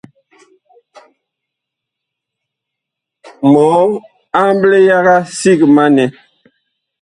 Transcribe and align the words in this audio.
Mɔɔ 3.51 3.81
amble 4.41 4.77
yaga 4.87 5.15
sig 5.39 5.59
ma 5.75 5.83
nɛ! 5.95 6.05